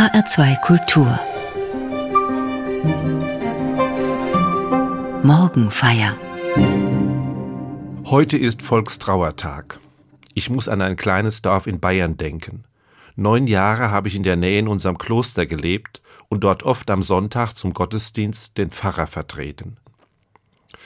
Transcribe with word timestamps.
HR2 0.00 0.58
Kultur 0.62 1.20
Morgenfeier 5.22 6.16
Heute 8.06 8.38
ist 8.38 8.62
Volkstrauertag. 8.62 9.78
Ich 10.32 10.48
muss 10.48 10.68
an 10.68 10.80
ein 10.80 10.96
kleines 10.96 11.42
Dorf 11.42 11.66
in 11.66 11.80
Bayern 11.80 12.16
denken. 12.16 12.64
Neun 13.14 13.46
Jahre 13.46 13.90
habe 13.90 14.08
ich 14.08 14.14
in 14.14 14.22
der 14.22 14.36
Nähe 14.36 14.60
in 14.60 14.68
unserem 14.68 14.96
Kloster 14.96 15.44
gelebt 15.44 16.00
und 16.30 16.44
dort 16.44 16.62
oft 16.62 16.90
am 16.90 17.02
Sonntag 17.02 17.52
zum 17.52 17.74
Gottesdienst 17.74 18.56
den 18.56 18.70
Pfarrer 18.70 19.06
vertreten. 19.06 19.76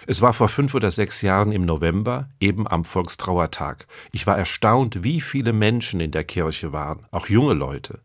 Es 0.09 0.23
war 0.23 0.33
vor 0.33 0.49
fünf 0.49 0.75
oder 0.75 0.91
sechs 0.91 1.23
Jahren 1.23 1.53
im 1.53 1.65
November, 1.65 2.31
eben 2.41 2.67
am 2.67 2.85
Volkstrauertag. 2.85 3.87
Ich 4.11 4.27
war 4.27 4.37
erstaunt, 4.37 5.05
wie 5.05 5.21
viele 5.21 5.53
Menschen 5.53 6.01
in 6.01 6.11
der 6.11 6.25
Kirche 6.25 6.73
waren, 6.73 7.07
auch 7.13 7.29
junge 7.29 7.55
Leute. 7.55 8.01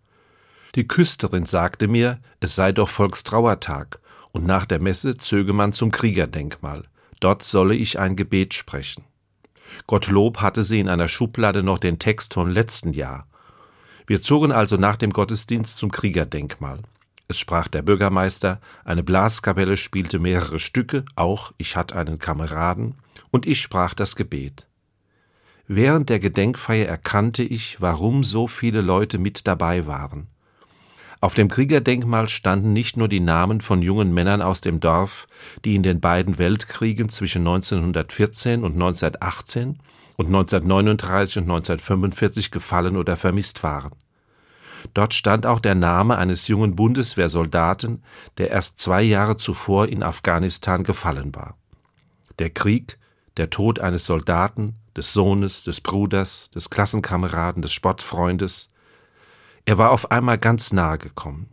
Die 0.75 0.87
Küsterin 0.87 1.45
sagte 1.45 1.87
mir, 1.87 2.19
es 2.39 2.55
sei 2.55 2.71
doch 2.71 2.89
Volkstrauertag, 2.89 3.99
und 4.31 4.45
nach 4.45 4.65
der 4.65 4.79
Messe 4.79 5.17
zöge 5.17 5.53
man 5.53 5.73
zum 5.73 5.91
Kriegerdenkmal. 5.91 6.83
Dort 7.19 7.43
solle 7.43 7.75
ich 7.75 7.99
ein 7.99 8.15
Gebet 8.15 8.53
sprechen. 8.53 9.03
Gottlob 9.87 10.41
hatte 10.41 10.63
sie 10.63 10.79
in 10.79 10.89
einer 10.89 11.07
Schublade 11.07 11.63
noch 11.63 11.79
den 11.79 11.99
Text 11.99 12.33
vom 12.35 12.49
letzten 12.49 12.93
Jahr. 12.93 13.27
Wir 14.05 14.21
zogen 14.21 14.51
also 14.51 14.77
nach 14.77 14.97
dem 14.97 15.11
Gottesdienst 15.11 15.77
zum 15.77 15.91
Kriegerdenkmal. 15.91 16.79
Es 17.27 17.39
sprach 17.39 17.67
der 17.67 17.83
Bürgermeister, 17.83 18.59
eine 18.83 19.03
Blaskapelle 19.03 19.77
spielte 19.77 20.17
mehrere 20.17 20.59
Stücke, 20.59 21.05
auch 21.15 21.53
ich 21.57 21.75
hatte 21.75 21.95
einen 21.95 22.17
Kameraden, 22.17 22.95
und 23.29 23.45
ich 23.45 23.61
sprach 23.61 23.93
das 23.93 24.15
Gebet. 24.15 24.67
Während 25.67 26.09
der 26.09 26.19
Gedenkfeier 26.19 26.87
erkannte 26.87 27.43
ich, 27.43 27.79
warum 27.79 28.23
so 28.23 28.47
viele 28.47 28.81
Leute 28.81 29.19
mit 29.19 29.45
dabei 29.45 29.85
waren. 29.85 30.25
Auf 31.21 31.33
dem 31.33 31.49
Kriegerdenkmal 31.49 32.29
standen 32.29 32.71
nicht 32.71 32.95
nur 32.95 33.09
die 33.09 33.19
Namen 33.19 33.59
von 33.59 33.81
jungen 33.81 34.13
Männern 34.13 34.41
aus 34.41 34.61
dem 34.61 34.79
Dorf, 34.79 35.27
die 35.65 35.75
in 35.75 35.83
den 35.83 35.99
beiden 35.99 36.37
Weltkriegen 36.37 37.09
zwischen 37.09 37.39
1914 37.39 38.63
und 38.63 38.73
1918 38.73 39.79
und 40.15 40.27
1939 40.27 41.37
und 41.37 41.43
1945 41.43 42.51
gefallen 42.51 42.95
oder 42.95 43.17
vermisst 43.17 43.63
waren. 43.63 43.91
Dort 44.93 45.13
stand 45.13 45.45
auch 45.45 45.59
der 45.59 45.75
Name 45.75 46.17
eines 46.17 46.47
jungen 46.47 46.75
Bundeswehrsoldaten, 46.75 48.01
der 48.37 48.51
erst 48.51 48.79
zwei 48.79 49.01
Jahre 49.01 49.35
zuvor 49.35 49.87
in 49.87 50.03
Afghanistan 50.03 50.83
gefallen 50.83 51.35
war. 51.35 51.57
Der 52.39 52.49
Krieg, 52.49 52.97
der 53.35 53.49
Tod 53.49 53.79
eines 53.79 54.05
Soldaten, 54.05 54.75
des 54.95 55.13
Sohnes, 55.13 55.63
des 55.63 55.81
Bruders, 55.81 56.49
des 56.51 56.69
Klassenkameraden, 56.69 57.61
des 57.61 57.73
Sportfreundes. 57.73 58.71
Er 59.69 59.77
war 59.77 59.91
auf 59.91 60.09
einmal 60.09 60.39
ganz 60.39 60.73
nahe 60.73 60.97
gekommen. 60.97 61.45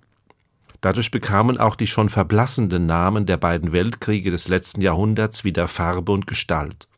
Dadurch 0.81 1.11
bekamen 1.11 1.59
auch 1.59 1.77
die 1.77 1.87
schon 1.87 2.09
verblassenden 2.09 2.87
Namen 2.87 3.27
der 3.27 3.37
beiden 3.37 3.73
Weltkriege 3.73 4.31
des 4.31 4.49
letzten 4.49 4.81
Jahrhunderts 4.81 5.45
wieder 5.45 5.69
Farbe 5.69 6.13
und 6.13 6.27
Gestalt. 6.27 6.89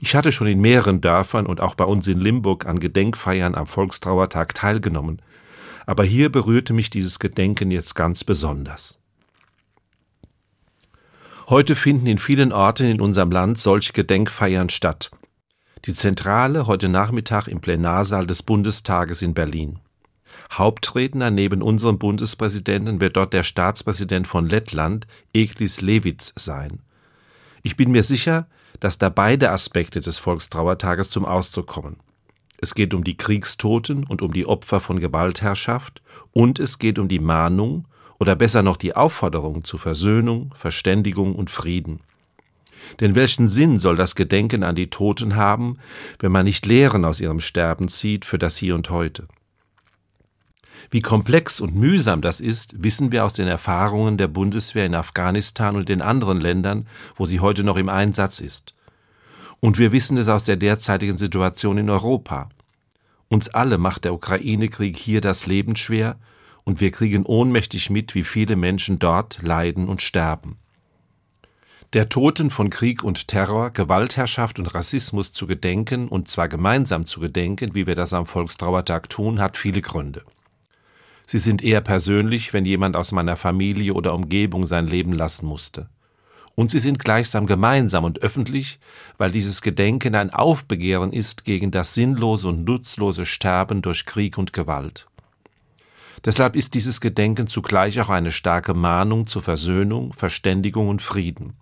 Ich 0.00 0.14
hatte 0.14 0.32
schon 0.32 0.46
in 0.46 0.58
mehreren 0.58 1.02
Dörfern 1.02 1.44
und 1.44 1.60
auch 1.60 1.74
bei 1.74 1.84
uns 1.84 2.08
in 2.08 2.18
Limburg 2.18 2.64
an 2.64 2.80
Gedenkfeiern 2.80 3.54
am 3.54 3.66
Volkstrauertag 3.66 4.54
teilgenommen, 4.54 5.20
aber 5.84 6.04
hier 6.04 6.32
berührte 6.32 6.72
mich 6.72 6.88
dieses 6.88 7.18
Gedenken 7.18 7.70
jetzt 7.70 7.94
ganz 7.94 8.24
besonders. 8.24 9.02
Heute 11.50 11.76
finden 11.76 12.06
in 12.06 12.16
vielen 12.16 12.52
Orten 12.54 12.86
in 12.86 13.02
unserem 13.02 13.32
Land 13.32 13.58
solche 13.58 13.92
Gedenkfeiern 13.92 14.70
statt. 14.70 15.10
Die 15.84 15.92
Zentrale 15.92 16.66
heute 16.66 16.88
Nachmittag 16.88 17.48
im 17.48 17.60
Plenarsaal 17.60 18.26
des 18.26 18.42
Bundestages 18.42 19.20
in 19.20 19.34
Berlin. 19.34 19.78
Hauptredner 20.50 21.30
neben 21.30 21.62
unserem 21.62 21.98
Bundespräsidenten 21.98 23.00
wird 23.00 23.16
dort 23.16 23.32
der 23.32 23.44
Staatspräsident 23.44 24.26
von 24.26 24.46
Lettland, 24.46 25.06
Eglis 25.32 25.80
Levits, 25.80 26.32
sein. 26.36 26.80
Ich 27.62 27.76
bin 27.76 27.92
mir 27.92 28.02
sicher, 28.02 28.46
dass 28.80 28.98
da 28.98 29.10
beide 29.10 29.50
Aspekte 29.50 30.00
des 30.00 30.18
Volkstrauertages 30.18 31.10
zum 31.10 31.24
Ausdruck 31.24 31.68
kommen. 31.68 31.96
Es 32.58 32.74
geht 32.74 32.94
um 32.94 33.04
die 33.04 33.16
Kriegstoten 33.16 34.04
und 34.04 34.22
um 34.22 34.32
die 34.32 34.46
Opfer 34.46 34.80
von 34.80 34.98
Gewaltherrschaft 34.98 36.02
und 36.32 36.58
es 36.58 36.78
geht 36.78 36.98
um 36.98 37.08
die 37.08 37.20
Mahnung 37.20 37.86
oder 38.18 38.36
besser 38.36 38.62
noch 38.62 38.76
die 38.76 38.96
Aufforderung 38.96 39.64
zu 39.64 39.78
Versöhnung, 39.78 40.52
Verständigung 40.54 41.34
und 41.36 41.48
Frieden. 41.48 42.00
Denn 43.00 43.14
welchen 43.14 43.48
Sinn 43.48 43.78
soll 43.78 43.96
das 43.96 44.14
Gedenken 44.14 44.62
an 44.62 44.74
die 44.74 44.90
Toten 44.90 45.36
haben, 45.36 45.78
wenn 46.18 46.32
man 46.32 46.44
nicht 46.44 46.66
Lehren 46.66 47.04
aus 47.04 47.20
ihrem 47.20 47.40
Sterben 47.40 47.88
zieht 47.88 48.24
für 48.24 48.38
das 48.38 48.56
Hier 48.56 48.74
und 48.74 48.90
heute? 48.90 49.26
Wie 50.88 51.02
komplex 51.02 51.60
und 51.60 51.74
mühsam 51.74 52.22
das 52.22 52.40
ist, 52.40 52.82
wissen 52.82 53.12
wir 53.12 53.24
aus 53.24 53.34
den 53.34 53.48
Erfahrungen 53.48 54.16
der 54.16 54.28
Bundeswehr 54.28 54.86
in 54.86 54.94
Afghanistan 54.94 55.76
und 55.76 55.88
den 55.88 56.00
anderen 56.00 56.40
Ländern, 56.40 56.86
wo 57.16 57.26
sie 57.26 57.40
heute 57.40 57.64
noch 57.64 57.76
im 57.76 57.88
Einsatz 57.88 58.40
ist. 58.40 58.74
Und 59.60 59.78
wir 59.78 59.92
wissen 59.92 60.16
es 60.16 60.28
aus 60.28 60.44
der 60.44 60.56
derzeitigen 60.56 61.18
Situation 61.18 61.76
in 61.76 61.90
Europa. 61.90 62.48
Uns 63.28 63.48
alle 63.48 63.78
macht 63.78 64.04
der 64.04 64.14
Ukraine-Krieg 64.14 64.96
hier 64.96 65.20
das 65.20 65.46
Leben 65.46 65.76
schwer 65.76 66.16
und 66.64 66.80
wir 66.80 66.90
kriegen 66.90 67.24
ohnmächtig 67.26 67.90
mit, 67.90 68.14
wie 68.14 68.24
viele 68.24 68.56
Menschen 68.56 68.98
dort 68.98 69.42
leiden 69.42 69.88
und 69.88 70.02
sterben. 70.02 70.58
Der 71.92 72.08
Toten 72.08 72.50
von 72.50 72.70
Krieg 72.70 73.02
und 73.02 73.26
Terror, 73.26 73.70
Gewaltherrschaft 73.70 74.60
und 74.60 74.74
Rassismus 74.74 75.32
zu 75.32 75.48
gedenken 75.48 76.08
und 76.08 76.28
zwar 76.28 76.48
gemeinsam 76.48 77.04
zu 77.04 77.18
gedenken, 77.18 77.74
wie 77.74 77.86
wir 77.86 77.96
das 77.96 78.14
am 78.14 78.26
Volkstrauertag 78.26 79.08
tun, 79.08 79.40
hat 79.40 79.56
viele 79.56 79.80
Gründe. 79.80 80.24
Sie 81.30 81.38
sind 81.38 81.62
eher 81.62 81.80
persönlich, 81.80 82.52
wenn 82.52 82.64
jemand 82.64 82.96
aus 82.96 83.12
meiner 83.12 83.36
Familie 83.36 83.94
oder 83.94 84.14
Umgebung 84.14 84.66
sein 84.66 84.88
Leben 84.88 85.12
lassen 85.12 85.46
musste. 85.46 85.88
Und 86.56 86.72
sie 86.72 86.80
sind 86.80 86.98
gleichsam 86.98 87.46
gemeinsam 87.46 88.02
und 88.02 88.18
öffentlich, 88.18 88.80
weil 89.16 89.30
dieses 89.30 89.62
Gedenken 89.62 90.16
ein 90.16 90.30
Aufbegehren 90.30 91.12
ist 91.12 91.44
gegen 91.44 91.70
das 91.70 91.94
sinnlose 91.94 92.48
und 92.48 92.64
nutzlose 92.64 93.26
Sterben 93.26 93.80
durch 93.80 94.06
Krieg 94.06 94.38
und 94.38 94.52
Gewalt. 94.52 95.06
Deshalb 96.24 96.56
ist 96.56 96.74
dieses 96.74 97.00
Gedenken 97.00 97.46
zugleich 97.46 98.00
auch 98.00 98.08
eine 98.08 98.32
starke 98.32 98.74
Mahnung 98.74 99.28
zur 99.28 99.42
Versöhnung, 99.42 100.12
Verständigung 100.12 100.88
und 100.88 101.00
Frieden. 101.00 101.52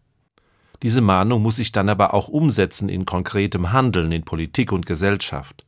Diese 0.83 1.03
Mahnung 1.03 1.43
muss 1.43 1.57
sich 1.57 1.73
dann 1.73 1.91
aber 1.91 2.15
auch 2.15 2.29
umsetzen 2.29 2.89
in 2.89 3.05
konkretem 3.05 3.71
Handeln 3.71 4.13
in 4.13 4.23
Politik 4.23 4.73
und 4.73 4.87
Gesellschaft 4.87 5.67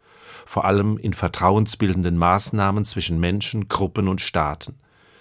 vor 0.50 0.64
allem 0.64 0.98
in 0.98 1.12
vertrauensbildenden 1.12 2.16
Maßnahmen 2.16 2.84
zwischen 2.84 3.20
Menschen, 3.20 3.68
Gruppen 3.68 4.08
und 4.08 4.20
Staaten. 4.20 4.80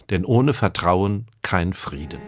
Denn 0.10 0.26
ohne 0.26 0.56
Vertrauen 0.56 1.28
kein 1.44 1.74
Frieden. 1.74 2.20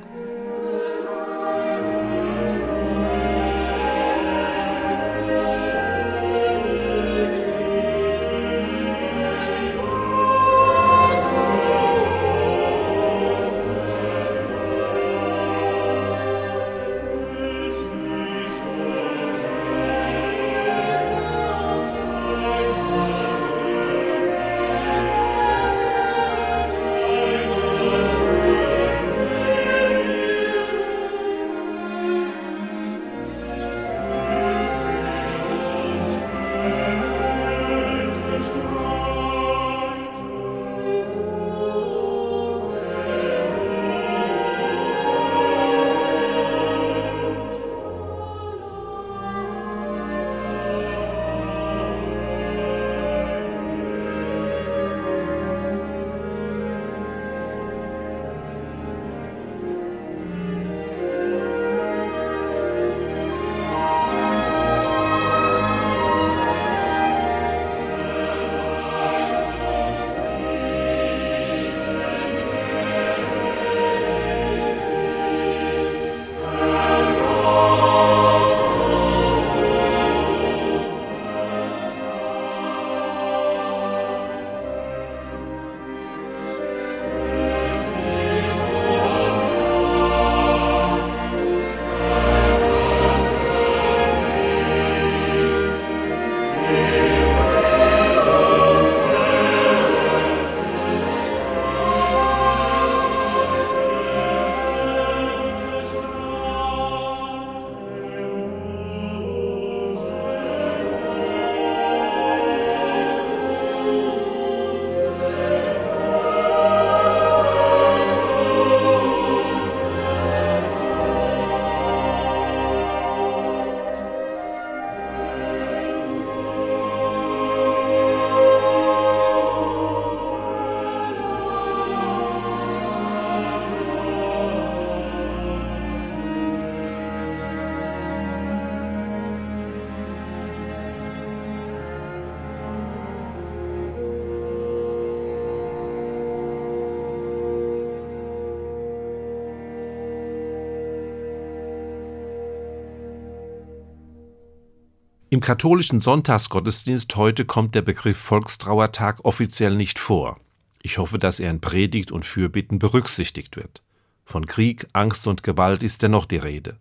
Im 155.42 155.46
katholischen 155.46 156.02
Sonntagsgottesdienst 156.02 157.16
heute 157.16 157.46
kommt 157.46 157.74
der 157.74 157.82
Begriff 157.82 158.20
Volkstrauertag 158.20 159.26
offiziell 159.26 159.76
nicht 159.76 159.98
vor. 159.98 160.40
Ich 160.84 161.00
hoffe, 161.00 161.18
dass 161.18 161.40
er 161.40 161.50
in 161.50 161.60
Predigt 161.60 162.12
und 162.12 162.26
Fürbitten 162.26 162.78
berücksichtigt 162.78 163.56
wird. 163.56 163.82
Von 164.24 164.46
Krieg, 164.46 164.86
Angst 164.94 165.26
und 165.26 165.42
Gewalt 165.42 165.82
ist 165.82 166.04
dennoch 166.04 166.28
die 166.28 166.38
Rede. 166.38 166.78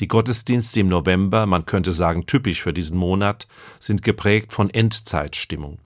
Die 0.00 0.08
Gottesdienste 0.08 0.80
im 0.80 0.88
November, 0.88 1.46
man 1.46 1.66
könnte 1.66 1.92
sagen 1.92 2.26
typisch 2.26 2.62
für 2.62 2.72
diesen 2.72 2.98
Monat, 2.98 3.46
sind 3.78 4.02
geprägt 4.02 4.52
von 4.52 4.70
Endzeitstimmung. 4.70 5.78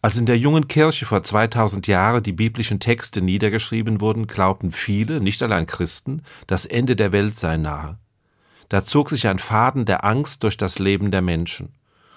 Als 0.00 0.16
in 0.16 0.24
der 0.24 0.38
jungen 0.38 0.66
Kirche 0.66 1.04
vor 1.04 1.22
2000 1.22 1.88
Jahren 1.88 2.22
die 2.22 2.32
biblischen 2.32 2.80
Texte 2.80 3.20
niedergeschrieben 3.20 4.00
wurden, 4.00 4.28
glaubten 4.28 4.72
viele, 4.72 5.20
nicht 5.20 5.42
allein 5.42 5.66
Christen, 5.66 6.22
das 6.46 6.64
Ende 6.64 6.96
der 6.96 7.12
Welt 7.12 7.34
sei 7.34 7.58
nahe. 7.58 7.98
Da 8.68 8.84
zog 8.84 9.10
sich 9.10 9.28
ein 9.28 9.38
Faden 9.38 9.84
der 9.84 10.04
Angst 10.04 10.42
durch 10.42 10.56
das 10.56 10.78
Leben 10.78 11.10
der 11.10 11.22
Menschen, 11.22 11.74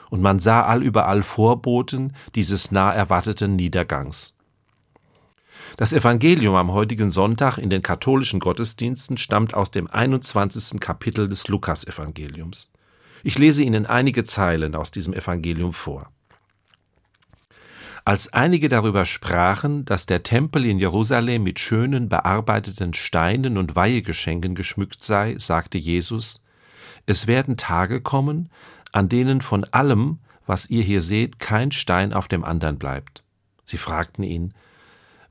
und 0.09 0.21
man 0.21 0.39
sah 0.39 0.63
allüberall 0.63 1.21
Vorboten 1.21 2.15
dieses 2.35 2.71
nah 2.71 2.91
erwarteten 2.91 3.55
Niedergangs. 3.55 4.35
Das 5.77 5.93
Evangelium 5.93 6.55
am 6.55 6.71
heutigen 6.71 7.11
Sonntag 7.11 7.57
in 7.57 7.69
den 7.69 7.81
katholischen 7.81 8.39
Gottesdiensten 8.39 9.17
stammt 9.17 9.53
aus 9.53 9.71
dem 9.71 9.89
21. 9.89 10.79
Kapitel 10.79 11.27
des 11.27 11.47
Lukasevangeliums. 11.47 12.71
Ich 13.23 13.37
lese 13.37 13.63
Ihnen 13.63 13.85
einige 13.85 14.23
Zeilen 14.25 14.75
aus 14.75 14.91
diesem 14.91 15.13
Evangelium 15.13 15.73
vor. 15.73 16.11
Als 18.09 18.33
einige 18.33 18.69
darüber 18.69 19.05
sprachen, 19.05 19.85
dass 19.85 20.07
der 20.07 20.23
Tempel 20.23 20.65
in 20.65 20.79
Jerusalem 20.79 21.43
mit 21.43 21.59
schönen 21.59 22.09
bearbeiteten 22.09 22.95
Steinen 22.95 23.55
und 23.55 23.75
Weihegeschenken 23.75 24.55
geschmückt 24.55 25.03
sei, 25.03 25.35
sagte 25.37 25.77
Jesus, 25.77 26.43
es 27.05 27.27
werden 27.27 27.55
Tage 27.55 28.01
kommen, 28.01 28.49
an 28.91 29.09
denen 29.09 29.41
von 29.41 29.63
allem, 29.63 30.17
was 30.47 30.71
ihr 30.71 30.81
hier 30.81 31.01
seht, 31.01 31.37
kein 31.37 31.71
Stein 31.71 32.11
auf 32.11 32.27
dem 32.27 32.43
anderen 32.43 32.79
bleibt. 32.79 33.21
Sie 33.63 33.77
fragten 33.77 34.23
ihn, 34.23 34.55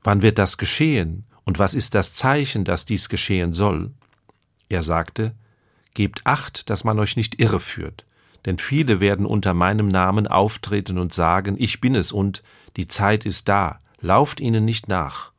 wann 0.01 0.21
wird 0.21 0.39
das 0.39 0.57
geschehen 0.57 1.25
und 1.43 1.59
was 1.59 1.73
ist 1.73 1.95
das 1.95 2.13
Zeichen, 2.13 2.63
dass 2.63 2.85
dies 2.85 3.09
geschehen 3.09 3.51
soll? 3.51 3.91
Er 4.69 4.83
sagte, 4.83 5.35
Gebt 5.95 6.21
acht, 6.23 6.69
dass 6.69 6.85
man 6.85 6.97
euch 6.99 7.17
nicht 7.17 7.41
irreführt, 7.41 8.05
denn 8.45 8.57
viele 8.57 8.99
werden 8.99 9.25
unter 9.25 9.53
meinem 9.53 9.87
Namen 9.87 10.27
auftreten 10.27 10.97
und 10.97 11.13
sagen, 11.13 11.55
ich 11.57 11.81
bin 11.81 11.95
es 11.95 12.11
und 12.11 12.43
die 12.77 12.87
Zeit 12.87 13.25
ist 13.25 13.49
da, 13.49 13.79
lauft 14.01 14.39
ihnen 14.39 14.65
nicht 14.65 14.87
nach. 14.87 15.31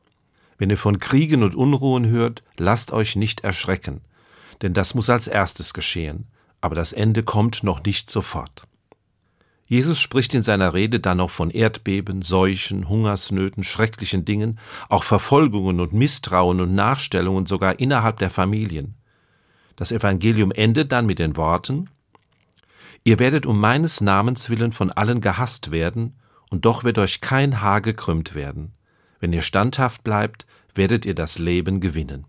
Wenn 0.58 0.70
ihr 0.70 0.76
von 0.76 0.98
Kriegen 0.98 1.42
und 1.42 1.54
Unruhen 1.54 2.06
hört, 2.06 2.42
lasst 2.58 2.92
euch 2.92 3.16
nicht 3.16 3.40
erschrecken, 3.40 4.02
denn 4.62 4.74
das 4.74 4.94
muss 4.94 5.08
als 5.08 5.26
erstes 5.26 5.72
geschehen, 5.72 6.26
aber 6.60 6.74
das 6.74 6.92
Ende 6.92 7.22
kommt 7.22 7.62
noch 7.62 7.82
nicht 7.82 8.10
sofort. 8.10 8.64
Jesus 9.70 10.00
spricht 10.00 10.34
in 10.34 10.42
seiner 10.42 10.74
Rede 10.74 10.98
dann 10.98 11.18
noch 11.18 11.30
von 11.30 11.48
Erdbeben, 11.48 12.22
Seuchen, 12.22 12.88
Hungersnöten, 12.88 13.62
schrecklichen 13.62 14.24
Dingen, 14.24 14.58
auch 14.88 15.04
Verfolgungen 15.04 15.78
und 15.78 15.92
Misstrauen 15.92 16.60
und 16.60 16.74
Nachstellungen 16.74 17.46
sogar 17.46 17.78
innerhalb 17.78 18.18
der 18.18 18.30
Familien. 18.30 18.96
Das 19.76 19.92
Evangelium 19.92 20.50
endet 20.50 20.90
dann 20.90 21.06
mit 21.06 21.20
den 21.20 21.36
Worten 21.36 21.88
Ihr 23.02 23.18
werdet 23.18 23.46
um 23.46 23.58
meines 23.58 24.00
Namens 24.00 24.50
willen 24.50 24.72
von 24.72 24.90
allen 24.90 25.20
gehasst 25.20 25.70
werden, 25.70 26.16
und 26.50 26.64
doch 26.64 26.84
wird 26.84 26.98
euch 26.98 27.20
kein 27.20 27.60
Haar 27.60 27.80
gekrümmt 27.80 28.34
werden. 28.34 28.72
Wenn 29.20 29.32
ihr 29.32 29.42
standhaft 29.42 30.02
bleibt, 30.02 30.46
werdet 30.74 31.06
ihr 31.06 31.14
das 31.14 31.38
Leben 31.38 31.80
gewinnen. 31.80 32.26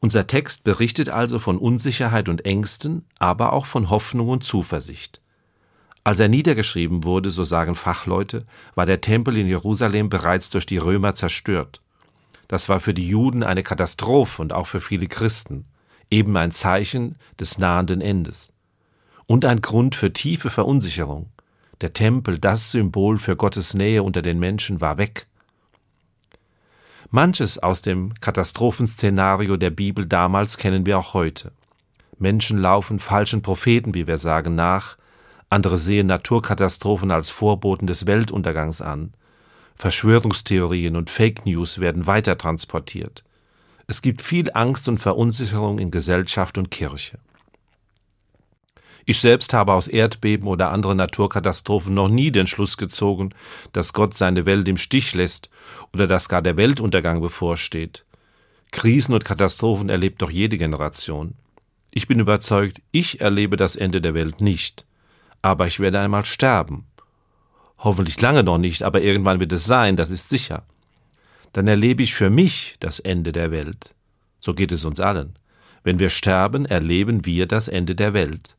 Unser 0.00 0.26
Text 0.26 0.64
berichtet 0.64 1.08
also 1.08 1.38
von 1.38 1.58
Unsicherheit 1.58 2.28
und 2.28 2.44
Ängsten, 2.44 3.04
aber 3.18 3.52
auch 3.52 3.66
von 3.66 3.90
Hoffnung 3.90 4.28
und 4.28 4.44
Zuversicht. 4.44 5.20
Als 6.04 6.20
er 6.20 6.28
niedergeschrieben 6.28 7.04
wurde, 7.04 7.30
so 7.30 7.44
sagen 7.44 7.74
Fachleute, 7.74 8.46
war 8.74 8.86
der 8.86 9.00
Tempel 9.00 9.36
in 9.36 9.46
Jerusalem 9.46 10.08
bereits 10.08 10.50
durch 10.50 10.66
die 10.66 10.78
Römer 10.78 11.14
zerstört. 11.14 11.82
Das 12.48 12.68
war 12.68 12.80
für 12.80 12.94
die 12.94 13.06
Juden 13.06 13.42
eine 13.42 13.62
Katastrophe 13.62 14.40
und 14.40 14.52
auch 14.52 14.66
für 14.66 14.80
viele 14.80 15.06
Christen, 15.06 15.66
eben 16.10 16.36
ein 16.36 16.50
Zeichen 16.50 17.18
des 17.38 17.58
nahenden 17.58 18.00
Endes. 18.00 18.57
Und 19.28 19.44
ein 19.44 19.60
Grund 19.60 19.94
für 19.94 20.10
tiefe 20.10 20.48
Verunsicherung. 20.48 21.26
Der 21.82 21.92
Tempel, 21.92 22.38
das 22.38 22.72
Symbol 22.72 23.18
für 23.18 23.36
Gottes 23.36 23.74
Nähe 23.74 24.02
unter 24.02 24.22
den 24.22 24.38
Menschen, 24.38 24.80
war 24.80 24.96
weg. 24.96 25.26
Manches 27.10 27.58
aus 27.58 27.82
dem 27.82 28.14
Katastrophenszenario 28.22 29.58
der 29.58 29.68
Bibel 29.68 30.06
damals 30.06 30.56
kennen 30.56 30.86
wir 30.86 30.98
auch 30.98 31.12
heute. 31.12 31.52
Menschen 32.18 32.56
laufen 32.56 32.98
falschen 32.98 33.42
Propheten, 33.42 33.92
wie 33.92 34.06
wir 34.06 34.16
sagen, 34.16 34.54
nach, 34.54 34.96
andere 35.50 35.76
sehen 35.76 36.06
Naturkatastrophen 36.06 37.10
als 37.10 37.28
Vorboten 37.28 37.86
des 37.86 38.06
Weltuntergangs 38.06 38.80
an. 38.80 39.12
Verschwörungstheorien 39.76 40.96
und 40.96 41.10
Fake 41.10 41.44
News 41.44 41.80
werden 41.80 42.06
weitertransportiert. 42.06 43.24
Es 43.86 44.00
gibt 44.00 44.22
viel 44.22 44.50
Angst 44.54 44.88
und 44.88 44.98
Verunsicherung 44.98 45.78
in 45.78 45.90
Gesellschaft 45.90 46.56
und 46.56 46.70
Kirche. 46.70 47.18
Ich 49.10 49.20
selbst 49.20 49.54
habe 49.54 49.72
aus 49.72 49.88
Erdbeben 49.88 50.46
oder 50.46 50.70
anderen 50.70 50.98
Naturkatastrophen 50.98 51.94
noch 51.94 52.10
nie 52.10 52.30
den 52.30 52.46
Schluss 52.46 52.76
gezogen, 52.76 53.30
dass 53.72 53.94
Gott 53.94 54.12
seine 54.12 54.44
Welt 54.44 54.68
im 54.68 54.76
Stich 54.76 55.14
lässt 55.14 55.48
oder 55.94 56.06
dass 56.06 56.28
gar 56.28 56.42
der 56.42 56.58
Weltuntergang 56.58 57.22
bevorsteht. 57.22 58.04
Krisen 58.70 59.14
und 59.14 59.24
Katastrophen 59.24 59.88
erlebt 59.88 60.20
doch 60.20 60.30
jede 60.30 60.58
Generation. 60.58 61.32
Ich 61.90 62.06
bin 62.06 62.20
überzeugt, 62.20 62.82
ich 62.90 63.22
erlebe 63.22 63.56
das 63.56 63.76
Ende 63.76 64.02
der 64.02 64.12
Welt 64.12 64.42
nicht. 64.42 64.84
Aber 65.40 65.66
ich 65.66 65.80
werde 65.80 66.00
einmal 66.00 66.26
sterben. 66.26 66.84
Hoffentlich 67.78 68.20
lange 68.20 68.44
noch 68.44 68.58
nicht, 68.58 68.82
aber 68.82 69.00
irgendwann 69.00 69.40
wird 69.40 69.54
es 69.54 69.64
sein, 69.64 69.96
das 69.96 70.10
ist 70.10 70.28
sicher. 70.28 70.66
Dann 71.54 71.66
erlebe 71.66 72.02
ich 72.02 72.14
für 72.14 72.28
mich 72.28 72.76
das 72.78 73.00
Ende 73.00 73.32
der 73.32 73.50
Welt. 73.52 73.94
So 74.38 74.52
geht 74.52 74.70
es 74.70 74.84
uns 74.84 75.00
allen. 75.00 75.38
Wenn 75.82 75.98
wir 75.98 76.10
sterben, 76.10 76.66
erleben 76.66 77.24
wir 77.24 77.46
das 77.46 77.68
Ende 77.68 77.94
der 77.94 78.12
Welt. 78.12 78.57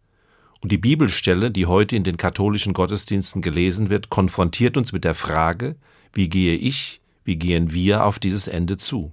Und 0.61 0.71
die 0.71 0.77
Bibelstelle, 0.77 1.51
die 1.51 1.65
heute 1.65 1.95
in 1.95 2.03
den 2.03 2.17
katholischen 2.17 2.73
Gottesdiensten 2.73 3.41
gelesen 3.41 3.89
wird, 3.89 4.09
konfrontiert 4.09 4.75
uns 4.75 4.91
mit 4.91 5.03
der 5.03 5.15
Frage, 5.15 5.75
wie 6.13 6.27
gehe 6.27 6.55
ich, 6.55 7.01
wie 7.23 7.37
gehen 7.37 7.71
wir 7.73 8.03
auf 8.03 8.19
dieses 8.19 8.47
Ende 8.47 8.77
zu? 8.77 9.11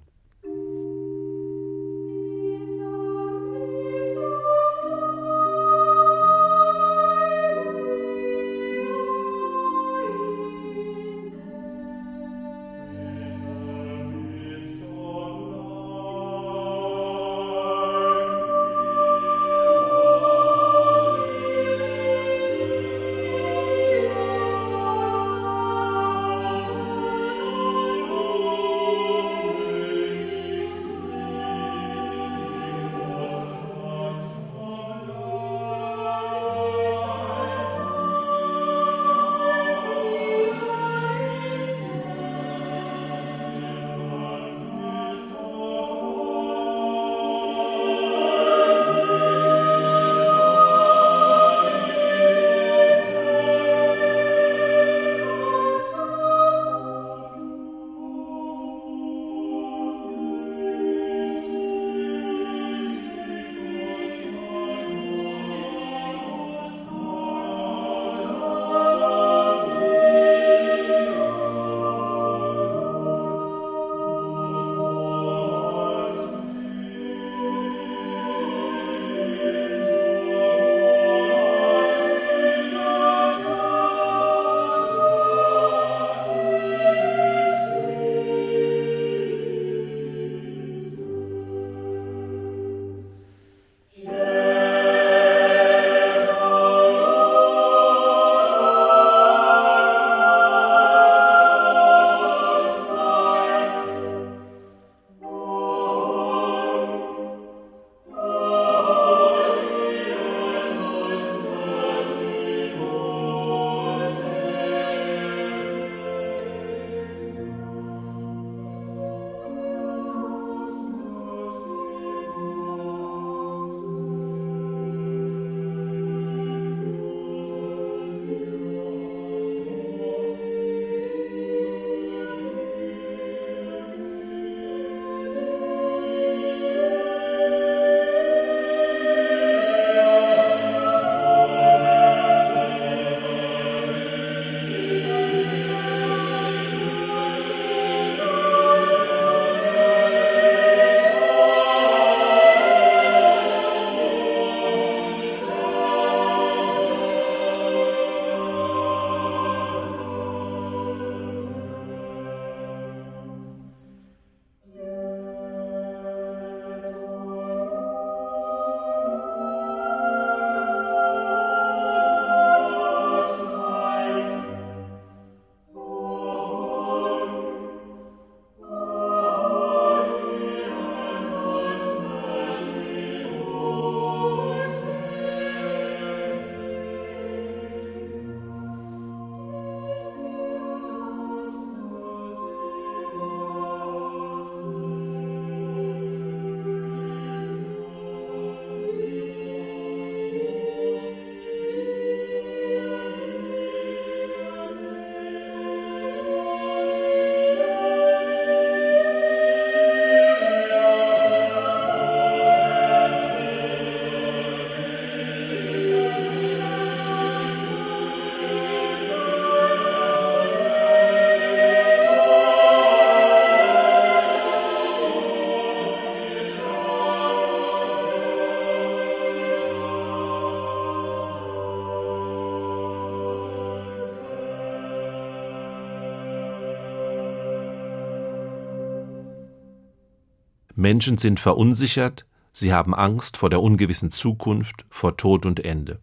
Menschen 240.87 241.19
sind 241.19 241.41
verunsichert, 241.41 242.27
sie 242.53 242.73
haben 242.73 242.95
Angst 242.95 243.39
vor 243.39 243.51
der 243.51 243.61
ungewissen 243.61 244.13
Zukunft, 244.13 244.85
vor 244.89 245.17
Tod 245.17 245.45
und 245.45 245.65
Ende. 245.65 245.99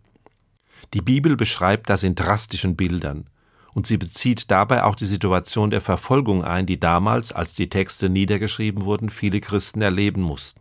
Die 0.93 0.99
Bibel 0.99 1.37
beschreibt 1.37 1.89
das 1.89 2.03
in 2.03 2.15
drastischen 2.15 2.75
Bildern, 2.75 3.29
und 3.73 3.87
sie 3.87 3.95
bezieht 3.95 4.51
dabei 4.51 4.83
auch 4.83 4.95
die 4.95 5.05
Situation 5.05 5.69
der 5.69 5.79
Verfolgung 5.79 6.43
ein, 6.43 6.65
die 6.65 6.81
damals, 6.81 7.31
als 7.31 7.55
die 7.55 7.69
Texte 7.69 8.09
niedergeschrieben 8.09 8.83
wurden, 8.83 9.09
viele 9.09 9.39
Christen 9.39 9.81
erleben 9.81 10.21
mussten. 10.21 10.59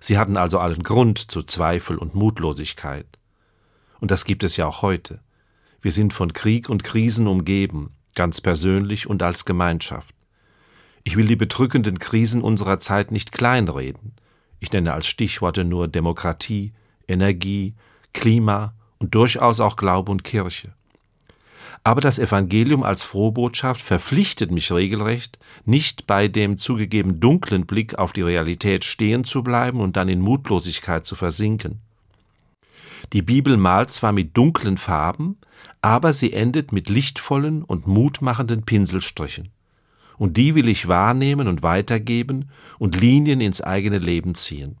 Sie 0.00 0.18
hatten 0.18 0.36
also 0.36 0.58
allen 0.58 0.82
Grund 0.82 1.30
zu 1.30 1.44
Zweifel 1.44 1.98
und 1.98 2.16
Mutlosigkeit. 2.16 3.06
Und 4.00 4.10
das 4.10 4.24
gibt 4.24 4.42
es 4.42 4.56
ja 4.56 4.66
auch 4.66 4.82
heute. 4.82 5.20
Wir 5.80 5.92
sind 5.92 6.12
von 6.12 6.32
Krieg 6.32 6.68
und 6.68 6.82
Krisen 6.82 7.28
umgeben, 7.28 7.92
ganz 8.16 8.40
persönlich 8.40 9.06
und 9.06 9.22
als 9.22 9.44
Gemeinschaft. 9.44 10.12
Ich 11.04 11.16
will 11.16 11.26
die 11.26 11.36
bedrückenden 11.36 11.98
Krisen 11.98 12.42
unserer 12.42 12.78
Zeit 12.78 13.10
nicht 13.10 13.32
kleinreden. 13.32 14.12
Ich 14.60 14.72
nenne 14.72 14.94
als 14.94 15.06
Stichworte 15.06 15.64
nur 15.64 15.88
Demokratie, 15.88 16.72
Energie, 17.08 17.74
Klima 18.12 18.74
und 18.98 19.14
durchaus 19.14 19.58
auch 19.58 19.76
Glaube 19.76 20.12
und 20.12 20.22
Kirche. 20.22 20.72
Aber 21.84 22.00
das 22.00 22.20
Evangelium 22.20 22.84
als 22.84 23.02
Frohbotschaft 23.02 23.80
verpflichtet 23.80 24.52
mich 24.52 24.70
regelrecht, 24.70 25.38
nicht 25.64 26.06
bei 26.06 26.28
dem 26.28 26.56
zugegeben 26.56 27.18
dunklen 27.18 27.66
Blick 27.66 27.98
auf 27.98 28.12
die 28.12 28.22
Realität 28.22 28.84
stehen 28.84 29.24
zu 29.24 29.42
bleiben 29.42 29.80
und 29.80 29.96
dann 29.96 30.08
in 30.08 30.20
Mutlosigkeit 30.20 31.04
zu 31.04 31.16
versinken. 31.16 31.80
Die 33.12 33.22
Bibel 33.22 33.56
malt 33.56 33.90
zwar 33.90 34.12
mit 34.12 34.36
dunklen 34.36 34.78
Farben, 34.78 35.38
aber 35.80 36.12
sie 36.12 36.32
endet 36.32 36.70
mit 36.70 36.88
lichtvollen 36.88 37.64
und 37.64 37.88
mutmachenden 37.88 38.62
Pinselstrichen. 38.62 39.50
Und 40.18 40.36
die 40.36 40.54
will 40.54 40.68
ich 40.68 40.88
wahrnehmen 40.88 41.48
und 41.48 41.62
weitergeben 41.62 42.50
und 42.78 43.00
Linien 43.00 43.40
ins 43.40 43.60
eigene 43.60 43.98
Leben 43.98 44.34
ziehen. 44.34 44.76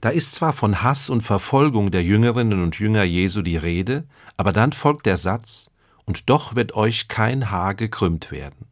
Da 0.00 0.08
ist 0.08 0.34
zwar 0.34 0.52
von 0.52 0.82
Hass 0.82 1.10
und 1.10 1.22
Verfolgung 1.22 1.90
der 1.90 2.02
Jüngerinnen 2.02 2.62
und 2.62 2.78
Jünger 2.78 3.04
Jesu 3.04 3.42
die 3.42 3.56
Rede, 3.56 4.04
aber 4.36 4.52
dann 4.52 4.72
folgt 4.72 5.06
der 5.06 5.16
Satz, 5.16 5.70
und 6.06 6.30
doch 6.30 6.54
wird 6.54 6.74
euch 6.74 7.08
kein 7.08 7.50
Haar 7.50 7.74
gekrümmt 7.74 8.32
werden. 8.32 8.66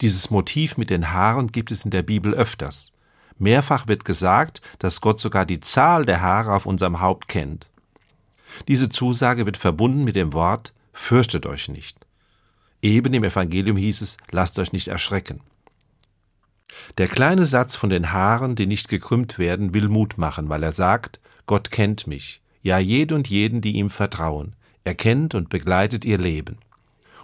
Dieses 0.00 0.30
Motiv 0.30 0.78
mit 0.78 0.88
den 0.88 1.12
Haaren 1.12 1.48
gibt 1.48 1.70
es 1.70 1.84
in 1.84 1.90
der 1.90 2.02
Bibel 2.02 2.32
öfters. 2.32 2.92
Mehrfach 3.38 3.88
wird 3.88 4.04
gesagt, 4.04 4.62
dass 4.78 5.00
Gott 5.00 5.20
sogar 5.20 5.44
die 5.44 5.60
Zahl 5.60 6.04
der 6.04 6.22
Haare 6.22 6.54
auf 6.54 6.66
unserem 6.66 7.00
Haupt 7.00 7.28
kennt. 7.28 7.70
Diese 8.68 8.88
Zusage 8.88 9.46
wird 9.46 9.56
verbunden 9.56 10.04
mit 10.04 10.16
dem 10.16 10.32
Wort 10.32 10.72
Fürchtet 10.92 11.46
euch 11.46 11.68
nicht. 11.68 12.06
Eben 12.82 13.12
im 13.12 13.24
Evangelium 13.24 13.76
hieß 13.76 14.00
es, 14.00 14.16
lasst 14.30 14.58
euch 14.58 14.72
nicht 14.72 14.88
erschrecken. 14.88 15.40
Der 16.98 17.08
kleine 17.08 17.44
Satz 17.44 17.76
von 17.76 17.90
den 17.90 18.12
Haaren, 18.12 18.54
die 18.54 18.66
nicht 18.66 18.88
gekrümmt 18.88 19.38
werden, 19.38 19.74
will 19.74 19.88
Mut 19.88 20.18
machen, 20.18 20.48
weil 20.48 20.62
er 20.62 20.72
sagt, 20.72 21.20
Gott 21.46 21.70
kennt 21.70 22.06
mich, 22.06 22.40
ja 22.62 22.78
jed 22.78 23.12
und 23.12 23.28
jeden, 23.28 23.60
die 23.60 23.72
ihm 23.72 23.90
vertrauen. 23.90 24.54
Er 24.84 24.94
kennt 24.94 25.34
und 25.34 25.48
begleitet 25.48 26.04
ihr 26.04 26.18
Leben. 26.18 26.58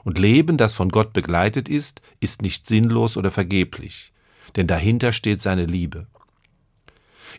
Und 0.05 0.19
Leben, 0.19 0.57
das 0.57 0.75
von 0.75 0.91
Gott 0.91 1.13
begleitet 1.13 1.69
ist, 1.69 2.01
ist 2.21 2.43
nicht 2.43 2.69
sinnlos 2.69 3.17
oder 3.17 3.31
vergeblich, 3.31 4.13
denn 4.55 4.67
dahinter 4.67 5.13
steht 5.13 5.43
seine 5.43 5.65
Liebe. 5.65 6.07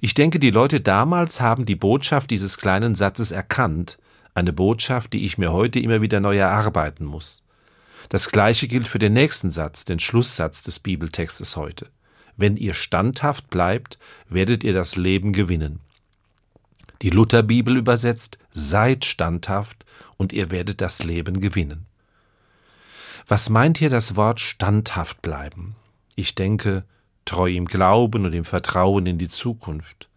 Ich 0.01 0.13
denke, 0.13 0.39
die 0.39 0.51
Leute 0.51 0.81
damals 0.81 1.39
haben 1.39 1.65
die 1.65 1.75
Botschaft 1.75 2.29
dieses 2.29 2.57
kleinen 2.57 2.95
Satzes 2.95 3.31
erkannt, 3.31 3.97
eine 4.33 4.53
Botschaft, 4.53 5.13
die 5.13 5.25
ich 5.25 5.37
mir 5.37 5.51
heute 5.51 5.79
immer 5.79 6.01
wieder 6.01 6.19
neu 6.19 6.37
erarbeiten 6.37 7.05
muss. 7.05 7.43
Das 8.09 8.29
gleiche 8.31 8.67
gilt 8.67 8.87
für 8.87 8.99
den 8.99 9.13
nächsten 9.13 9.51
Satz, 9.51 9.85
den 9.85 9.99
Schlusssatz 9.99 10.61
des 10.61 10.79
Bibeltextes 10.79 11.57
heute. 11.57 11.89
Wenn 12.37 12.55
ihr 12.55 12.73
standhaft 12.73 13.49
bleibt, 13.49 13.97
werdet 14.29 14.63
ihr 14.63 14.73
das 14.73 14.95
Leben 14.95 15.33
gewinnen. 15.33 15.79
Die 17.01 17.09
Lutherbibel 17.09 17.77
übersetzt, 17.77 18.37
seid 18.53 19.05
standhaft 19.05 19.85
und 20.17 20.33
ihr 20.33 20.51
werdet 20.51 20.81
das 20.81 21.03
Leben 21.03 21.41
gewinnen. 21.41 21.85
Was 23.27 23.49
meint 23.49 23.77
hier 23.77 23.89
das 23.89 24.15
Wort 24.15 24.39
standhaft 24.39 25.21
bleiben? 25.21 25.75
Ich 26.15 26.33
denke, 26.33 26.85
treu 27.25 27.51
im 27.51 27.65
Glauben 27.65 28.25
und 28.25 28.33
im 28.33 28.45
Vertrauen 28.45 29.05
in 29.05 29.17
die 29.17 29.27
Zukunft. 29.27 30.07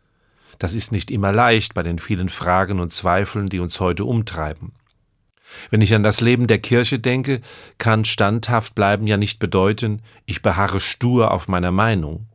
Das 0.59 0.75
ist 0.75 0.93
nicht 0.93 1.11
immer 1.11 1.33
leicht 1.33 1.75
bei 1.75 1.83
den 1.83 1.99
vielen 1.99 2.29
Fragen 2.29 2.81
und 2.81 2.93
Zweifeln, 2.93 3.49
die 3.49 3.59
uns 3.59 3.81
heute 3.81 4.05
umtreiben. 4.05 4.73
Wenn 5.71 5.81
ich 5.81 5.95
an 5.95 6.03
das 6.03 6.21
Leben 6.21 6.47
der 6.47 6.59
Kirche 6.59 6.99
denke, 6.99 7.41
kann 7.79 8.05
standhaft 8.05 8.75
bleiben 8.75 9.07
ja 9.07 9.17
nicht 9.17 9.39
bedeuten, 9.39 10.03
ich 10.27 10.43
beharre 10.43 10.81
stur 10.81 11.31
auf 11.31 11.49
meiner 11.49 11.73
Meinung. 11.73 12.27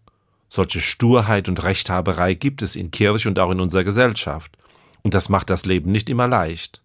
Solche 0.49 0.79
Sturheit 0.79 1.49
und 1.49 1.63
Rechthaberei 1.63 2.33
gibt 2.33 2.61
es 2.61 2.75
in 2.75 2.91
Kirche 2.91 3.27
und 3.27 3.39
auch 3.39 3.51
in 3.51 3.59
unserer 3.59 3.83
Gesellschaft. 3.83 4.57
Und 5.03 5.13
das 5.13 5.29
macht 5.29 5.49
das 5.49 5.65
Leben 5.65 5.91
nicht 5.91 6.09
immer 6.09 6.27
leicht. 6.27 6.81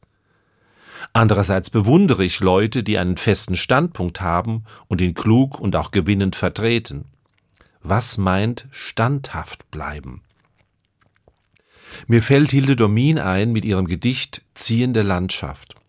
Andererseits 1.13 1.71
bewundere 1.71 2.25
ich 2.25 2.41
Leute, 2.41 2.83
die 2.83 2.99
einen 2.99 3.17
festen 3.17 3.57
Standpunkt 3.57 4.21
haben 4.21 4.65
und 4.89 5.01
ihn 5.01 5.15
klug 5.15 5.59
und 5.59 5.75
auch 5.77 5.91
gewinnend 5.91 6.37
vertreten. 6.37 7.07
Was 7.83 8.19
meint 8.19 8.67
standhaft 8.71 9.71
bleiben? 9.71 10.23
Mir 12.07 12.23
fällt 12.23 12.51
Hilde 12.51 12.77
Domin 12.77 13.19
ein 13.19 13.53
mit 13.53 13.65
ihrem 13.65 13.87
Gedicht 13.87 14.43
Ziehende 14.55 15.03
Landschaft. 15.03 15.80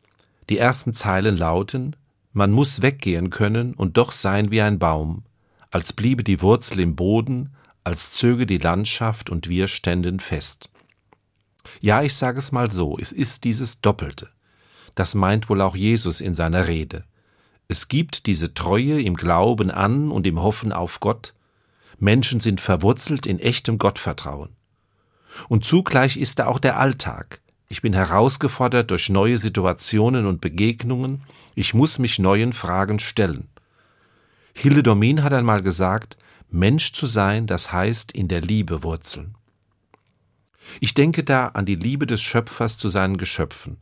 Die 0.52 0.58
ersten 0.58 0.94
Zeilen 0.94 1.38
lauten 1.38 1.96
Man 2.34 2.52
muss 2.52 2.82
weggehen 2.82 3.30
können 3.30 3.74
und 3.74 3.96
doch 3.96 4.12
sein 4.12 4.52
wie 4.52 4.62
ein 4.62 4.80
Baum, 4.80 5.24
als 5.70 5.94
bliebe 5.94 6.26
die 6.26 6.42
Wurzel 6.42 6.82
im 6.82 6.98
Boden, 6.98 7.56
als 7.86 8.12
zöge 8.12 8.46
die 8.46 8.58
Landschaft 8.58 9.30
und 9.30 9.48
wir 9.48 9.70
ständen 9.70 10.20
fest. 10.20 10.70
Ja, 11.80 12.02
ich 12.02 12.18
sage 12.18 12.38
es 12.38 12.52
mal 12.52 12.70
so, 12.70 12.98
es 13.00 13.14
ist 13.14 13.46
dieses 13.46 13.80
Doppelte. 13.80 14.28
Das 14.94 15.16
meint 15.16 15.50
wohl 15.50 15.62
auch 15.62 15.78
Jesus 15.78 16.20
in 16.20 16.34
seiner 16.34 16.68
Rede. 16.68 17.06
Es 17.70 17.88
gibt 17.88 18.28
diese 18.28 18.54
Treue 18.54 19.02
im 19.02 19.16
Glauben 19.16 19.72
an 19.72 20.12
und 20.12 20.28
im 20.28 20.42
Hoffen 20.42 20.74
auf 20.74 21.00
Gott. 21.00 21.34
Menschen 21.98 22.42
sind 22.42 22.60
verwurzelt 22.60 23.26
in 23.26 23.40
echtem 23.40 23.78
Gottvertrauen. 23.78 24.50
Und 25.48 25.64
zugleich 25.64 26.18
ist 26.18 26.40
da 26.40 26.48
auch 26.48 26.60
der 26.60 26.78
Alltag, 26.78 27.40
ich 27.72 27.82
bin 27.82 27.94
herausgefordert 27.94 28.92
durch 28.92 29.10
neue 29.10 29.38
Situationen 29.38 30.26
und 30.26 30.42
Begegnungen. 30.42 31.24
Ich 31.56 31.74
muss 31.74 32.00
mich 32.00 32.20
neuen 32.20 32.52
Fragen 32.52 33.00
stellen. 33.00 33.48
Hilde 34.54 34.84
Domin 34.84 35.24
hat 35.24 35.32
einmal 35.32 35.62
gesagt, 35.62 36.18
Mensch 36.50 36.92
zu 36.92 37.06
sein, 37.06 37.48
das 37.48 37.72
heißt 37.72 38.12
in 38.12 38.28
der 38.28 38.42
Liebe 38.42 38.84
wurzeln. 38.84 39.36
Ich 40.82 40.96
denke 40.96 41.24
da 41.24 41.48
an 41.48 41.66
die 41.66 41.76
Liebe 41.76 42.06
des 42.06 42.22
Schöpfers 42.22 42.78
zu 42.78 42.90
seinen 42.90 43.16
Geschöpfen. 43.16 43.78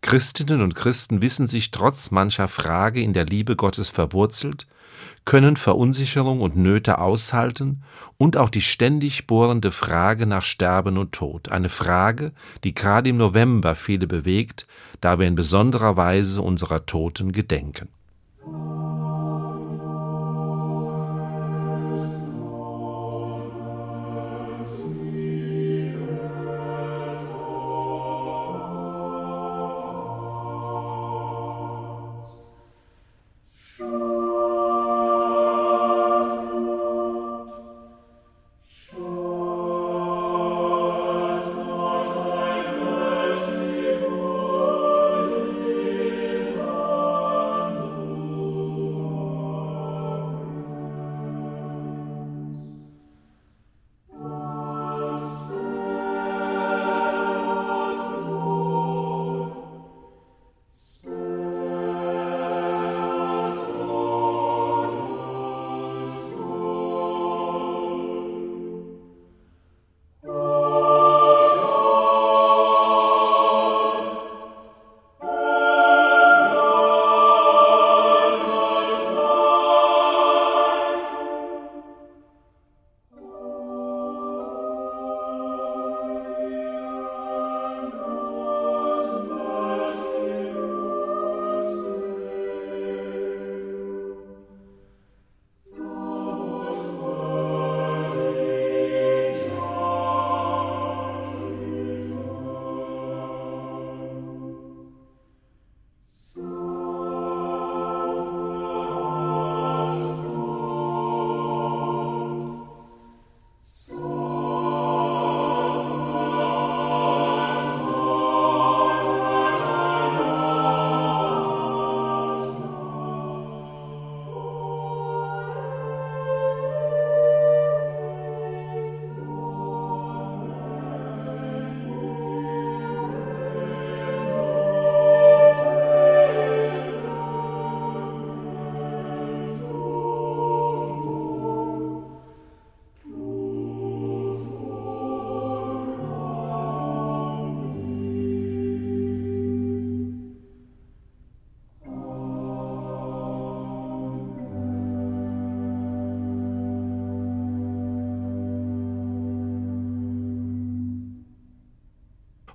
Christinnen 0.00 0.62
und 0.62 0.74
Christen 0.74 1.20
wissen 1.20 1.46
sich 1.46 1.70
trotz 1.70 2.10
mancher 2.10 2.48
Frage 2.48 3.02
in 3.02 3.12
der 3.12 3.26
Liebe 3.26 3.54
Gottes 3.54 3.90
verwurzelt 3.90 4.66
können 5.24 5.56
Verunsicherung 5.56 6.40
und 6.40 6.56
Nöte 6.56 6.98
aushalten 6.98 7.82
und 8.16 8.36
auch 8.36 8.50
die 8.50 8.60
ständig 8.60 9.26
bohrende 9.26 9.72
Frage 9.72 10.26
nach 10.26 10.42
Sterben 10.42 10.98
und 10.98 11.12
Tod, 11.12 11.50
eine 11.50 11.68
Frage, 11.68 12.32
die 12.64 12.74
gerade 12.74 13.10
im 13.10 13.16
November 13.16 13.74
viele 13.74 14.06
bewegt, 14.06 14.66
da 15.00 15.18
wir 15.18 15.26
in 15.26 15.34
besonderer 15.34 15.96
Weise 15.96 16.42
unserer 16.42 16.86
Toten 16.86 17.32
gedenken. 17.32 17.88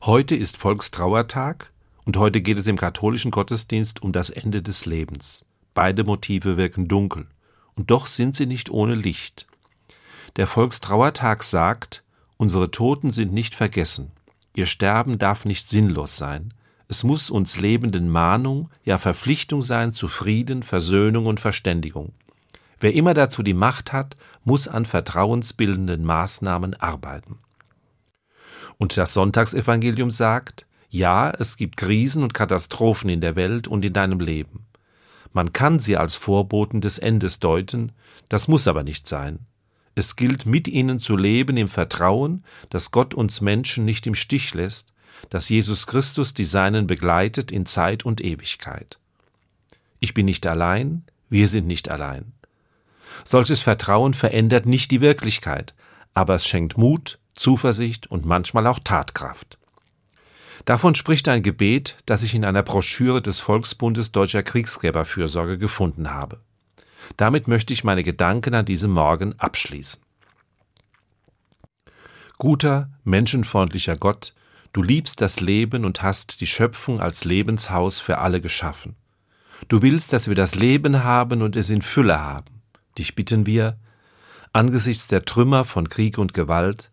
Heute 0.03 0.35
ist 0.35 0.57
Volkstrauertag 0.57 1.71
und 2.05 2.17
heute 2.17 2.41
geht 2.41 2.57
es 2.57 2.65
im 2.65 2.75
katholischen 2.75 3.29
Gottesdienst 3.29 4.01
um 4.01 4.11
das 4.11 4.31
Ende 4.31 4.63
des 4.63 4.87
Lebens. 4.87 5.45
Beide 5.75 6.03
Motive 6.03 6.57
wirken 6.57 6.87
dunkel, 6.87 7.27
und 7.75 7.91
doch 7.91 8.07
sind 8.07 8.35
sie 8.35 8.47
nicht 8.47 8.71
ohne 8.71 8.95
Licht. 8.95 9.45
Der 10.37 10.47
Volkstrauertag 10.47 11.43
sagt, 11.43 12.03
unsere 12.37 12.71
Toten 12.71 13.11
sind 13.11 13.31
nicht 13.31 13.53
vergessen, 13.53 14.11
ihr 14.55 14.65
Sterben 14.65 15.19
darf 15.19 15.45
nicht 15.45 15.69
sinnlos 15.69 16.17
sein, 16.17 16.51
es 16.87 17.03
muss 17.03 17.29
uns 17.29 17.57
Lebenden 17.57 18.09
Mahnung, 18.09 18.71
ja 18.83 18.97
Verpflichtung 18.97 19.61
sein 19.61 19.93
zu 19.93 20.07
Frieden, 20.07 20.63
Versöhnung 20.63 21.27
und 21.27 21.39
Verständigung. 21.39 22.11
Wer 22.79 22.95
immer 22.95 23.13
dazu 23.13 23.43
die 23.43 23.53
Macht 23.53 23.93
hat, 23.93 24.17
muss 24.45 24.67
an 24.67 24.85
vertrauensbildenden 24.85 26.03
Maßnahmen 26.03 26.73
arbeiten. 26.73 27.37
Und 28.81 28.97
das 28.97 29.13
Sonntagsevangelium 29.13 30.09
sagt, 30.09 30.65
ja, 30.89 31.29
es 31.37 31.55
gibt 31.55 31.77
Krisen 31.77 32.23
und 32.23 32.33
Katastrophen 32.33 33.11
in 33.11 33.21
der 33.21 33.35
Welt 33.35 33.67
und 33.67 33.85
in 33.85 33.93
deinem 33.93 34.19
Leben. 34.19 34.65
Man 35.33 35.53
kann 35.53 35.77
sie 35.77 35.97
als 35.97 36.15
Vorboten 36.15 36.81
des 36.81 36.97
Endes 36.97 37.39
deuten, 37.39 37.91
das 38.27 38.47
muss 38.47 38.67
aber 38.67 38.81
nicht 38.81 39.07
sein. 39.07 39.45
Es 39.93 40.15
gilt 40.15 40.47
mit 40.47 40.67
ihnen 40.67 40.97
zu 40.97 41.15
leben 41.15 41.57
im 41.57 41.67
Vertrauen, 41.67 42.43
dass 42.71 42.89
Gott 42.89 43.13
uns 43.13 43.39
Menschen 43.39 43.85
nicht 43.85 44.07
im 44.07 44.15
Stich 44.15 44.55
lässt, 44.55 44.93
dass 45.29 45.47
Jesus 45.47 45.85
Christus 45.85 46.33
die 46.33 46.43
Seinen 46.43 46.87
begleitet 46.87 47.51
in 47.51 47.67
Zeit 47.67 48.03
und 48.03 48.19
Ewigkeit. 48.19 48.97
Ich 49.99 50.15
bin 50.15 50.25
nicht 50.25 50.47
allein, 50.47 51.03
wir 51.29 51.47
sind 51.47 51.67
nicht 51.67 51.91
allein. 51.91 52.31
Solches 53.25 53.61
Vertrauen 53.61 54.15
verändert 54.15 54.65
nicht 54.65 54.89
die 54.89 55.01
Wirklichkeit, 55.01 55.75
aber 56.15 56.33
es 56.33 56.47
schenkt 56.47 56.79
Mut, 56.79 57.19
Zuversicht 57.41 58.05
und 58.05 58.23
manchmal 58.23 58.67
auch 58.67 58.79
Tatkraft. 58.79 59.57
Davon 60.65 60.93
spricht 60.93 61.27
ein 61.27 61.41
Gebet, 61.41 61.97
das 62.05 62.21
ich 62.21 62.35
in 62.35 62.45
einer 62.45 62.61
Broschüre 62.61 63.19
des 63.19 63.39
Volksbundes 63.39 64.11
Deutscher 64.11 64.43
Kriegsgräberfürsorge 64.43 65.57
gefunden 65.57 66.11
habe. 66.11 66.39
Damit 67.17 67.47
möchte 67.47 67.73
ich 67.73 67.83
meine 67.83 68.03
Gedanken 68.03 68.53
an 68.53 68.65
diesem 68.65 68.91
Morgen 68.91 69.33
abschließen. 69.39 70.03
Guter, 72.37 72.91
menschenfreundlicher 73.03 73.97
Gott, 73.97 74.35
du 74.71 74.83
liebst 74.83 75.19
das 75.19 75.39
Leben 75.39 75.83
und 75.83 76.03
hast 76.03 76.41
die 76.41 76.47
Schöpfung 76.47 76.99
als 76.99 77.25
Lebenshaus 77.25 77.99
für 77.99 78.19
alle 78.19 78.39
geschaffen. 78.39 78.95
Du 79.67 79.81
willst, 79.81 80.13
dass 80.13 80.27
wir 80.27 80.35
das 80.35 80.53
Leben 80.53 81.03
haben 81.03 81.41
und 81.41 81.55
es 81.55 81.71
in 81.71 81.81
Fülle 81.81 82.19
haben. 82.19 82.61
Dich 82.99 83.15
bitten 83.15 83.47
wir, 83.47 83.79
angesichts 84.53 85.07
der 85.07 85.25
Trümmer 85.25 85.65
von 85.65 85.89
Krieg 85.89 86.19
und 86.19 86.35
Gewalt, 86.35 86.90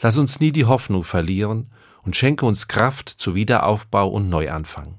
lass 0.00 0.18
uns 0.18 0.40
nie 0.40 0.52
die 0.52 0.64
Hoffnung 0.64 1.04
verlieren 1.04 1.66
und 2.02 2.16
schenke 2.16 2.46
uns 2.46 2.68
Kraft 2.68 3.08
zu 3.08 3.34
Wiederaufbau 3.34 4.08
und 4.08 4.28
Neuanfang. 4.28 4.98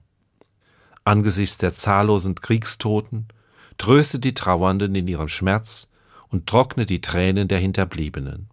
Angesichts 1.04 1.58
der 1.58 1.74
zahllosen 1.74 2.36
Kriegstoten, 2.36 3.28
tröste 3.78 4.20
die 4.20 4.34
Trauernden 4.34 4.96
in 4.96 5.08
ihrem 5.08 5.28
Schmerz 5.28 5.92
und 6.30 6.48
trockne 6.48 6.86
die 6.86 7.02
Tränen 7.02 7.48
der 7.48 7.60
Hinterbliebenen. 7.60 8.50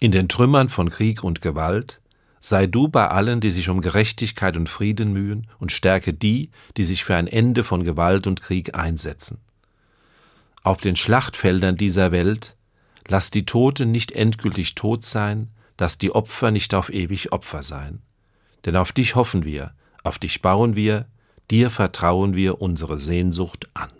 In 0.00 0.12
den 0.12 0.28
Trümmern 0.28 0.68
von 0.68 0.90
Krieg 0.90 1.22
und 1.22 1.40
Gewalt 1.40 2.00
sei 2.40 2.66
du 2.66 2.88
bei 2.88 3.06
allen, 3.08 3.40
die 3.40 3.50
sich 3.50 3.68
um 3.68 3.82
Gerechtigkeit 3.82 4.56
und 4.56 4.68
Frieden 4.68 5.12
mühen, 5.12 5.46
und 5.58 5.72
stärke 5.72 6.14
die, 6.14 6.50
die 6.78 6.84
sich 6.84 7.04
für 7.04 7.14
ein 7.14 7.26
Ende 7.26 7.62
von 7.62 7.84
Gewalt 7.84 8.26
und 8.26 8.40
Krieg 8.40 8.74
einsetzen. 8.74 9.38
Auf 10.62 10.80
den 10.80 10.96
Schlachtfeldern 10.96 11.76
dieser 11.76 12.12
Welt 12.12 12.56
lass 13.10 13.30
die 13.30 13.44
Toten 13.44 13.90
nicht 13.90 14.12
endgültig 14.12 14.76
tot 14.76 15.04
sein, 15.04 15.50
lass 15.78 15.98
die 15.98 16.14
Opfer 16.14 16.50
nicht 16.52 16.74
auf 16.74 16.90
ewig 16.90 17.32
Opfer 17.32 17.62
sein. 17.62 18.02
Denn 18.64 18.76
auf 18.76 18.92
dich 18.92 19.16
hoffen 19.16 19.44
wir, 19.44 19.74
auf 20.04 20.18
dich 20.18 20.42
bauen 20.42 20.76
wir, 20.76 21.06
dir 21.50 21.70
vertrauen 21.70 22.36
wir 22.36 22.62
unsere 22.62 22.98
Sehnsucht 22.98 23.68
an. 23.74 23.90